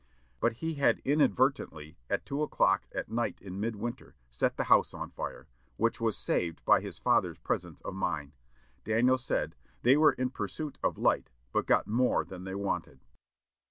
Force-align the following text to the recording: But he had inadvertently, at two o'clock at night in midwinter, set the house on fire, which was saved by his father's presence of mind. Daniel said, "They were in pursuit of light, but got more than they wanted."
But 0.39 0.53
he 0.53 0.73
had 0.81 0.99
inadvertently, 1.05 1.95
at 2.09 2.25
two 2.25 2.41
o'clock 2.41 2.87
at 2.91 3.11
night 3.11 3.39
in 3.39 3.59
midwinter, 3.59 4.15
set 4.31 4.57
the 4.57 4.63
house 4.63 4.95
on 4.95 5.11
fire, 5.11 5.47
which 5.77 6.01
was 6.01 6.17
saved 6.17 6.65
by 6.65 6.81
his 6.81 6.97
father's 6.97 7.37
presence 7.37 7.81
of 7.81 7.93
mind. 7.93 8.31
Daniel 8.83 9.19
said, 9.19 9.53
"They 9.83 9.95
were 9.97 10.13
in 10.13 10.31
pursuit 10.31 10.79
of 10.81 10.97
light, 10.97 11.29
but 11.51 11.67
got 11.67 11.85
more 11.85 12.25
than 12.25 12.45
they 12.45 12.55
wanted." 12.55 13.05